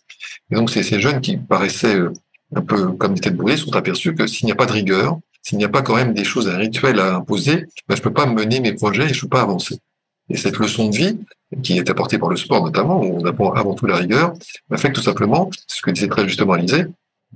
Et 0.50 0.54
donc 0.54 0.70
c'est 0.70 0.82
ces 0.82 1.00
jeunes 1.00 1.20
qui 1.20 1.36
paraissaient 1.36 1.96
euh, 1.96 2.12
un 2.54 2.62
peu 2.62 2.92
comme 2.92 3.14
des 3.14 3.20
têtes 3.20 3.36
brûlées 3.36 3.56
sont 3.56 3.74
aperçus 3.76 4.14
que 4.14 4.26
s'il 4.26 4.46
n'y 4.46 4.52
a 4.52 4.56
pas 4.56 4.66
de 4.66 4.72
rigueur, 4.72 5.18
s'il 5.42 5.58
n'y 5.58 5.64
a 5.64 5.68
pas 5.68 5.82
quand 5.82 5.96
même 5.96 6.14
des 6.14 6.24
choses, 6.24 6.48
un 6.48 6.56
rituel 6.56 7.00
à 7.00 7.16
imposer, 7.16 7.66
bah, 7.88 7.94
je 7.96 8.02
peux 8.02 8.12
pas 8.12 8.26
mener 8.26 8.60
mes 8.60 8.72
projets 8.72 9.10
et 9.10 9.14
je 9.14 9.20
peux 9.22 9.28
pas 9.28 9.42
avancer. 9.42 9.78
Et 10.28 10.36
cette 10.36 10.58
leçon 10.58 10.88
de 10.88 10.96
vie, 10.96 11.18
qui 11.62 11.78
est 11.78 11.90
apportée 11.90 12.18
par 12.18 12.28
le 12.28 12.36
sport 12.36 12.64
notamment, 12.64 13.02
où 13.02 13.20
on 13.20 13.24
apprend 13.24 13.52
avant 13.52 13.74
tout 13.74 13.86
la 13.86 13.96
rigueur, 13.96 14.32
fait 14.76 14.88
que 14.88 14.94
tout 14.94 15.02
simplement, 15.02 15.50
ce 15.66 15.82
que 15.82 15.90
disait 15.90 16.08
très 16.08 16.26
justement 16.28 16.52
Alizé, 16.52 16.86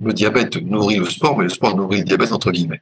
le 0.01 0.13
diabète 0.13 0.57
nourrit 0.57 0.97
le 0.97 1.05
sport, 1.05 1.37
mais 1.37 1.43
le 1.43 1.49
sport 1.49 1.75
nourrit 1.75 1.99
le 1.99 2.03
diabète 2.03 2.31
entre 2.31 2.51
guillemets. 2.51 2.81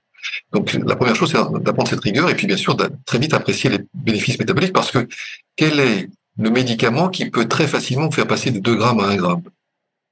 Donc 0.51 0.73
la 0.73 0.95
première 0.95 1.15
chose, 1.15 1.31
c'est 1.31 1.63
d'apprendre 1.63 1.89
cette 1.89 1.99
rigueur 1.99 2.29
et 2.29 2.35
puis 2.35 2.47
bien 2.47 2.57
sûr 2.57 2.75
de 2.75 2.89
très 3.05 3.19
vite 3.19 3.33
apprécier 3.33 3.69
les 3.69 3.79
bénéfices 3.93 4.39
métaboliques 4.39 4.73
parce 4.73 4.91
que 4.91 5.07
quel 5.55 5.79
est 5.79 6.09
le 6.37 6.49
médicament 6.49 7.09
qui 7.09 7.29
peut 7.29 7.47
très 7.47 7.67
facilement 7.67 8.09
faire 8.09 8.27
passer 8.27 8.51
de 8.51 8.59
2 8.59 8.75
grammes 8.75 8.99
à 8.99 9.07
1 9.07 9.15
gramme? 9.17 9.43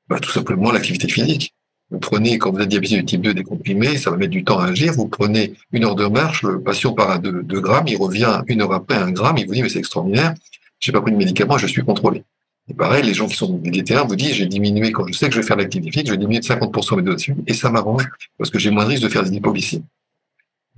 Bah, 0.08 0.20
Tout 0.20 0.32
simplement 0.32 0.72
l'activité 0.72 1.08
physique. 1.08 1.53
Vous 1.91 2.00
prenez, 2.00 2.38
quand 2.38 2.51
vous 2.51 2.60
êtes 2.62 2.69
diabétique 2.69 3.01
de 3.01 3.05
type 3.05 3.21
2 3.21 3.33
décomprimé, 3.33 3.98
ça 3.98 4.12
va 4.12 4.17
mettre 4.17 4.31
du 4.31 4.45
temps 4.45 4.60
à 4.60 4.67
agir. 4.67 4.93
Vous 4.93 5.10
prenez 5.10 5.53
une 5.74 5.83
heure 5.83 5.95
de 5.95 6.05
marche, 6.07 6.43
le 6.43 6.62
patient 6.62 6.93
part 6.93 7.12
à 7.12 7.17
2, 7.17 7.43
grammes, 7.60 7.88
il 7.88 7.98
revient 7.98 8.41
une 8.48 8.62
heure 8.62 8.71
après 8.71 8.95
à 8.95 9.03
1 9.03 9.12
gramme, 9.12 9.38
il 9.38 9.45
vous 9.45 9.53
dit 9.53 9.62
mais 9.62 9.69
c'est 9.69 9.79
extraordinaire, 9.79 10.33
j'ai 10.79 10.93
pas 10.93 11.01
pris 11.01 11.12
de 11.12 11.17
médicament, 11.17 11.57
je 11.57 11.67
suis 11.67 11.83
contrôlé. 11.83 12.24
Et 12.69 12.74
pareil, 12.74 13.03
les 13.03 13.13
gens 13.13 13.27
qui 13.27 13.36
sont 13.36 13.57
végatériens 13.57 14.05
vous 14.05 14.15
disent, 14.15 14.36
j'ai 14.36 14.45
diminué, 14.45 14.93
quand 14.93 15.05
je 15.05 15.13
sais 15.13 15.27
que 15.27 15.36
je 15.36 15.41
vais 15.41 15.45
faire 15.45 15.57
l'activité 15.57 15.91
physique, 15.91 16.07
je 16.07 16.13
vais 16.13 16.17
diminuer 16.17 16.39
de 16.39 16.45
50% 16.45 16.95
mes 16.95 17.01
dosages 17.01 17.36
et 17.45 17.53
ça 17.53 17.69
m'arrange 17.69 18.07
parce 18.38 18.50
que 18.50 18.57
j'ai 18.57 18.71
moins 18.71 18.86
de 18.86 18.89
risque 18.89 19.03
de 19.03 19.10
faire 19.10 19.24
des 19.24 19.36
hypoglycémies. 19.36 19.83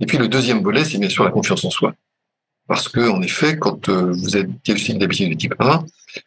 Et 0.00 0.06
puis 0.06 0.18
le 0.18 0.26
deuxième 0.26 0.62
volet, 0.62 0.84
c'est 0.84 0.98
bien 0.98 1.08
sûr 1.08 1.22
la 1.22 1.30
confiance 1.30 1.64
en 1.64 1.70
soi. 1.70 1.94
Parce 2.66 2.88
que, 2.88 3.08
en 3.08 3.20
effet, 3.22 3.58
quand 3.58 3.88
euh, 3.88 4.10
vous 4.12 4.36
êtes 4.36 4.48
diagnostiqué 4.64 4.98
d'habitude 4.98 5.30
de 5.30 5.34
type 5.34 5.54
1, 5.58 5.84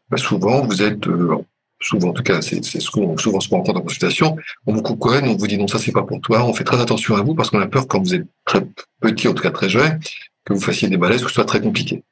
bah, 0.10 0.17
souvent 0.17 0.62
vous 0.65 0.82
êtes, 0.82 1.08
euh, 1.08 1.38
souvent 1.81 2.10
en 2.10 2.13
tout 2.13 2.24
cas, 2.24 2.41
c'est 2.41 2.63
ce 2.63 2.89
qu'on 2.89 3.17
souvent 3.17 3.39
se 3.39 3.50
rencontre 3.50 3.79
en 3.79 3.84
consultation, 3.84 4.36
on 4.65 4.74
vous 4.74 4.81
couconne, 4.81 5.27
on 5.27 5.36
vous 5.36 5.48
dit 5.48 5.57
non, 5.57 5.67
ça 5.67 5.79
c'est 5.79 5.91
pas 5.91 6.03
pour 6.03 6.19
toi, 6.22 6.46
on 6.46 6.53
fait 6.53 6.63
très 6.63 6.79
attention 6.79 7.15
à 7.15 7.22
vous 7.22 7.36
parce 7.36 7.50
qu'on 7.50 7.62
a 7.62 7.67
peur 7.67 7.88
quand 7.88 8.00
vous 8.00 8.15
êtes 8.15 8.25
très 8.46 8.62
petit, 9.00 9.27
en 9.27 9.34
tout 9.34 9.43
cas 9.43 9.51
très 9.51 9.69
jeune, 9.69 10.00
que 10.46 10.53
vous 10.53 10.62
fassiez 10.62 10.89
des 10.89 10.98
malaises 10.98 11.22
ou 11.22 11.25
que 11.25 11.31
ce 11.31 11.36
soit 11.36 11.46
très 11.46 11.62
compliqué. 11.62 12.03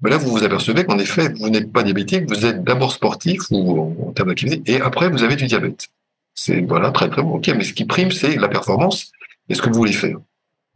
Mais 0.00 0.10
là, 0.10 0.16
vous 0.16 0.30
vous 0.30 0.44
apercevez 0.44 0.84
qu'en 0.84 0.98
effet, 0.98 1.32
vous 1.40 1.50
n'êtes 1.50 1.72
pas 1.72 1.82
diabétique, 1.82 2.28
vous 2.28 2.46
êtes 2.46 2.62
d'abord 2.62 2.92
sportif 2.92 3.40
ou 3.50 3.96
en, 4.06 4.12
termes 4.12 4.28
d'activité, 4.28 4.72
et 4.72 4.80
après 4.80 5.08
vous 5.08 5.22
avez 5.22 5.34
du 5.36 5.46
diabète. 5.46 5.88
C'est 6.34 6.60
voilà 6.60 6.92
très 6.92 7.10
très 7.10 7.22
bon. 7.22 7.34
Ok, 7.34 7.48
mais 7.48 7.64
ce 7.64 7.72
qui 7.72 7.84
prime, 7.84 8.12
c'est 8.12 8.36
la 8.36 8.48
performance 8.48 9.10
et 9.48 9.54
ce 9.54 9.62
que 9.62 9.68
vous 9.68 9.74
voulez 9.74 9.92
faire. 9.92 10.18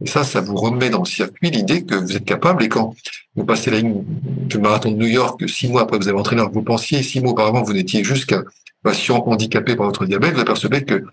Et 0.04 0.08
ça, 0.08 0.24
ça 0.24 0.40
vous 0.40 0.56
remet 0.56 0.90
dans 0.90 1.00
le 1.00 1.04
circuit 1.04 1.50
l'idée 1.50 1.84
que 1.84 1.94
vous 1.94 2.16
êtes 2.16 2.24
capable. 2.24 2.64
Et 2.64 2.68
quand 2.68 2.94
vous 3.36 3.44
passez 3.44 3.70
la 3.70 3.78
ligne 3.78 4.02
du 4.06 4.58
marathon 4.58 4.90
de 4.90 4.96
New 4.96 5.06
York, 5.06 5.48
six 5.48 5.68
mois 5.68 5.82
après 5.82 5.98
vous 5.98 6.08
avez 6.08 6.18
entraîné, 6.18 6.42
vous 6.52 6.62
pensiez, 6.62 7.02
six 7.02 7.20
mois 7.20 7.32
auparavant, 7.32 7.62
vous 7.62 7.72
n'étiez 7.72 8.02
juste 8.02 8.26
qu'un 8.26 8.44
patient 8.82 9.22
handicapé 9.26 9.76
par 9.76 9.86
votre 9.86 10.04
diabète, 10.04 10.34
vous 10.34 10.40
apercevez 10.40 10.84
que 10.84 11.04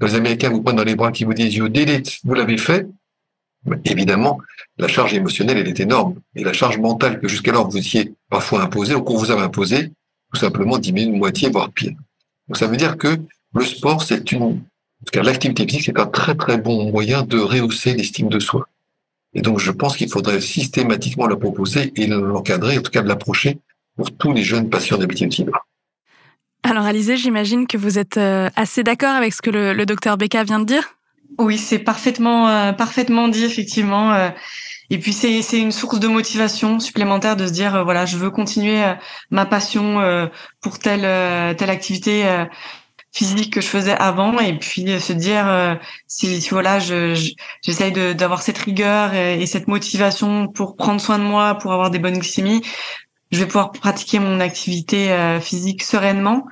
les 0.00 0.14
Américains 0.14 0.50
vous 0.50 0.62
prennent 0.62 0.76
dans 0.76 0.84
les 0.84 0.94
bras, 0.94 1.10
qui 1.10 1.24
vous 1.24 1.34
disent, 1.34 1.54
you 1.54 1.68
did 1.68 2.06
vous 2.24 2.34
l'avez 2.34 2.58
fait. 2.58 2.86
évidemment, 3.84 4.38
la 4.78 4.88
charge 4.88 5.14
émotionnelle, 5.14 5.58
elle 5.58 5.68
est 5.68 5.80
énorme. 5.80 6.14
Et 6.34 6.44
la 6.44 6.52
charge 6.52 6.78
mentale 6.78 7.20
que 7.20 7.28
jusqu'alors 7.28 7.68
vous 7.68 7.78
étiez 7.78 8.14
parfois 8.30 8.62
imposée, 8.62 8.94
ou 8.94 9.02
qu'on 9.02 9.16
vous 9.16 9.30
avait 9.30 9.42
imposée, 9.42 9.92
tout 10.32 10.40
simplement 10.40 10.78
diminue 10.78 11.12
de 11.12 11.18
moitié, 11.18 11.48
voire 11.48 11.70
pire. 11.72 11.94
Donc 12.46 12.56
ça 12.56 12.66
veut 12.66 12.76
dire 12.76 12.96
que 12.96 13.18
le 13.54 13.64
sport, 13.64 14.02
c'est 14.02 14.30
une 14.32 14.60
l'activité 15.14 15.66
physique, 15.66 15.84
c'est 15.84 15.98
un 15.98 16.06
très 16.06 16.34
très 16.34 16.58
bon 16.58 16.90
moyen 16.90 17.22
de 17.22 17.38
rehausser 17.38 17.94
l'estime 17.94 18.28
de 18.28 18.38
soi. 18.38 18.66
Et 19.34 19.42
donc, 19.42 19.58
je 19.58 19.70
pense 19.70 19.96
qu'il 19.96 20.08
faudrait 20.08 20.40
systématiquement 20.40 21.26
la 21.26 21.36
proposer 21.36 21.92
et 21.96 22.06
l'encadrer, 22.06 22.78
en 22.78 22.82
tout 22.82 22.90
cas 22.90 23.02
de 23.02 23.08
l'approcher 23.08 23.58
pour 23.96 24.10
tous 24.16 24.32
les 24.32 24.42
jeunes 24.42 24.70
patients 24.70 24.96
d'habitude 24.96 25.50
Alors, 26.62 26.84
Alizé, 26.84 27.18
j'imagine 27.18 27.66
que 27.66 27.76
vous 27.76 27.98
êtes 27.98 28.16
euh, 28.16 28.48
assez 28.56 28.82
d'accord 28.82 29.14
avec 29.14 29.34
ce 29.34 29.42
que 29.42 29.50
le, 29.50 29.84
docteur 29.84 30.16
Becca 30.16 30.42
vient 30.42 30.58
de 30.58 30.64
dire? 30.64 30.96
Oui, 31.38 31.58
c'est 31.58 31.78
parfaitement, 31.78 32.48
euh, 32.48 32.72
parfaitement 32.72 33.28
dit, 33.28 33.44
effectivement. 33.44 34.14
Euh. 34.14 34.30
Et 34.88 34.98
puis 34.98 35.12
c'est 35.12 35.42
c'est 35.42 35.58
une 35.58 35.72
source 35.72 35.98
de 35.98 36.06
motivation 36.06 36.78
supplémentaire 36.78 37.34
de 37.34 37.48
se 37.48 37.52
dire 37.52 37.82
voilà 37.82 38.06
je 38.06 38.16
veux 38.16 38.30
continuer 38.30 38.84
ma 39.32 39.44
passion 39.44 40.28
pour 40.60 40.78
telle 40.78 41.56
telle 41.56 41.70
activité 41.70 42.46
physique 43.16 43.54
que 43.54 43.62
je 43.62 43.66
faisais 43.68 43.96
avant 43.96 44.38
et 44.40 44.58
puis 44.58 45.00
se 45.00 45.12
dire 45.14 45.48
euh, 45.48 45.74
si, 46.06 46.38
voilà 46.50 46.78
je 46.78 47.14
j'essaye 47.62 47.92
d'avoir 48.14 48.42
cette 48.42 48.58
rigueur 48.58 49.14
et, 49.14 49.46
cette 49.46 49.68
motivation 49.68 50.48
pour 50.48 50.76
prendre 50.76 51.00
soin 51.00 51.18
de 51.18 51.24
moi 51.24 51.54
pour 51.54 51.72
avoir 51.72 51.90
des 51.90 51.98
bonnes 51.98 52.18
glycémies 52.18 52.60
je 53.32 53.38
vais 53.38 53.46
pouvoir 53.46 53.72
pratiquer 53.72 54.18
mon 54.18 54.38
activité 54.38 55.10
euh, 55.10 55.40
physique 55.40 55.82
sereinement. 55.82 56.46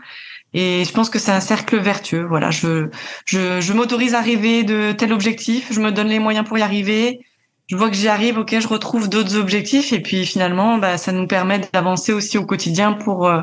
Et 0.55 0.85
je 0.85 0.93
pense 0.93 1.09
que 1.11 1.19
c'est 1.19 1.33
un 1.33 1.41
cercle 1.41 1.77
vertueux 1.79 2.25
voilà. 2.25 2.51
Je 2.51 2.89
je, 3.27 3.61
je 3.61 3.73
m'autorise 3.75 4.15
à 4.15 4.23
rêver 4.23 4.65
de 4.65 4.93
tel 4.93 5.13
objectif 5.13 5.71
je 5.71 5.81
me 5.81 5.93
donne 5.93 6.09
les 6.09 6.19
moyens 6.19 6.47
pour 6.49 6.57
y 6.57 6.63
arriver 6.63 7.21
je 7.67 7.77
vois 7.77 7.89
que 7.89 7.97
j'y 7.97 8.09
arrive, 8.09 8.39
ok, 8.39 8.59
je 8.61 8.69
retrouve 8.69 9.09
d'autres 9.09 9.37
objectifs 9.37 9.93
et 9.93 10.01
puis 10.01 10.27
finalement, 10.27 10.77
bah, 10.77 10.99
ça 10.99 11.13
nous 11.13 11.27
permet 11.27 11.61
d'avancer 11.73 12.13
aussi 12.13 12.37
au 12.37 12.45
quotidien 12.45 12.93
pour 12.93 13.27
euh, 13.27 13.41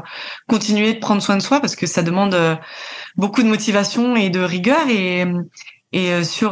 continuer 0.48 0.94
de 0.94 1.00
prendre 1.00 1.24
soin 1.24 1.38
de 1.38 1.42
soi 1.42 1.60
parce 1.60 1.76
que 1.76 1.88
ça 1.88 2.04
demande 2.04 2.36
euh, 2.36 2.56
beaucoup 3.16 3.42
de 3.42 3.48
motivation 3.48 4.16
et 4.16 4.30
de 4.30 4.42
rigueur 4.42 4.88
et 4.90 5.26
et 5.94 6.14
euh, 6.14 6.24
sur 6.24 6.52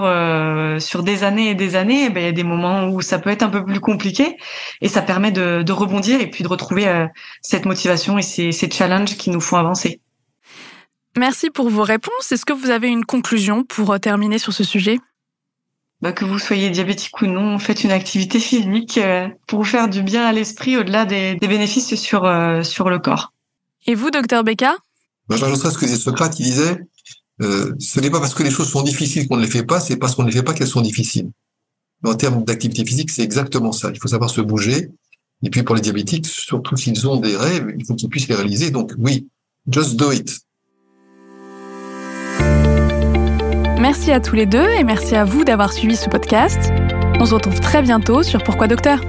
sur 0.82 1.04
des 1.04 1.24
années 1.24 1.52
et 1.52 1.56
des 1.56 1.76
années, 1.76 2.10
bah, 2.10 2.20
il 2.20 2.26
y 2.26 2.30
a 2.30 2.32
des 2.32 2.44
moments 2.44 2.88
où 2.90 3.02
ça 3.02 3.20
peut 3.20 3.30
être 3.30 3.44
un 3.44 3.50
peu 3.50 3.64
plus 3.64 3.80
compliqué 3.80 4.38
et 4.82 4.90
ça 4.90 5.04
permet 5.04 5.32
de, 5.32 5.62
de 5.62 5.72
rebondir 5.72 6.20
et 6.20 6.30
puis 6.30 6.44
de 6.44 6.50
retrouver 6.50 7.08
cette 7.42 7.66
motivation 7.66 8.18
et 8.18 8.24
ces, 8.24 8.52
ces 8.52 8.70
challenges 8.70 9.16
qui 9.16 9.30
nous 9.30 9.40
font 9.40 9.58
avancer. 9.58 10.02
Merci 11.18 11.52
pour 11.52 11.70
vos 11.70 11.84
réponses. 11.84 12.32
Est-ce 12.32 12.46
que 12.46 12.54
vous 12.54 12.70
avez 12.70 12.90
une 12.90 13.06
conclusion 13.06 13.64
pour 13.64 13.98
terminer 14.00 14.40
sur 14.40 14.54
ce 14.54 14.64
sujet? 14.64 15.00
Bah, 16.02 16.14
que 16.14 16.26
vous 16.26 16.40
soyez 16.40 16.70
diabétique 16.70 17.22
ou 17.22 17.26
non, 17.26 17.60
faites 17.60 17.84
une 17.84 17.92
activité 17.92 18.40
physique 18.40 18.98
euh, 18.98 19.28
pour 19.48 19.68
faire 19.68 19.90
du 19.90 20.02
bien 20.02 20.26
à 20.26 20.32
l'esprit 20.32 20.78
au-delà 20.78 21.06
des, 21.06 21.36
bénéfices 21.36 21.96
sur, 21.96 22.26
euh, 22.26 22.64
sur 22.64 22.90
le 22.90 23.00
corps. 23.00 23.34
Et 23.86 23.96
vous, 23.96 24.10
docteur 24.10 24.44
Becca? 24.44 24.76
Bah, 25.28 25.36
J'ajouterais 25.36 25.72
ce 25.72 25.78
que 25.78 25.86
disait 25.86 25.98
Socrate, 25.98 26.40
il 26.40 26.44
disait, 26.44 26.80
euh, 27.42 27.74
ce 27.80 28.00
n'est 28.00 28.10
pas 28.10 28.20
parce 28.20 28.34
que 28.34 28.44
les 28.44 28.52
choses 28.52 28.70
sont 28.70 28.84
difficiles 28.84 29.28
qu'on 29.28 29.38
ne 29.38 29.42
les 29.42 29.48
fait 29.48 29.64
pas, 29.64 29.80
c'est 29.80 29.98
parce 29.98 30.16
qu'on 30.16 30.24
ne 30.24 30.28
les 30.28 30.34
fait 30.34 30.44
pas 30.44 30.54
qu'elles 30.54 30.68
sont 30.68 30.82
difficiles. 30.82 31.32
Mais 32.04 32.10
en 32.10 32.16
termes 32.16 32.44
d'activité 32.44 32.86
physique, 32.86 33.12
c'est 33.12 33.24
exactement 33.24 33.72
ça. 33.72 33.92
Il 33.94 34.00
faut 34.00 34.08
savoir 34.08 34.30
se 34.30 34.42
bouger. 34.42 34.90
Et 35.44 35.50
puis 35.50 35.64
pour 35.64 35.76
les 35.76 35.82
diabétiques, 35.82 36.28
surtout 36.28 36.76
s'ils 36.78 37.08
ont 37.08 37.18
des 37.18 37.36
rêves, 37.36 37.74
il 37.78 37.86
faut 37.86 37.96
qu'ils 37.96 38.10
puissent 38.10 38.28
les 38.28 38.36
réaliser. 38.36 38.72
Donc 38.72 38.94
oui, 38.98 39.28
just 39.70 39.96
do 39.96 40.12
it. 40.12 40.40
Merci 43.80 44.12
à 44.12 44.20
tous 44.20 44.36
les 44.36 44.46
deux 44.46 44.68
et 44.78 44.84
merci 44.84 45.16
à 45.16 45.24
vous 45.24 45.46
d'avoir 45.46 45.72
suivi 45.72 45.96
ce 45.96 46.10
podcast. 46.10 46.74
On 47.20 47.26
se 47.26 47.34
retrouve 47.34 47.62
très 47.62 47.82
bientôt 47.82 48.24
sur 48.24 48.44
Pourquoi 48.44 48.68
Docteur 48.68 49.00